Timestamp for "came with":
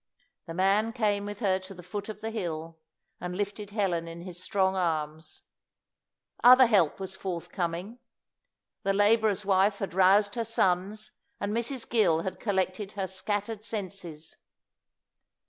0.93-1.41